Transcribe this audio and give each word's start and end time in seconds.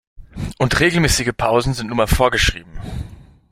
Und 0.57 0.79
regelmäßige 0.79 1.29
Pausen 1.37 1.75
sind 1.75 1.89
nun 1.89 1.97
mal 1.97 2.07
vorgeschrieben. 2.07 2.71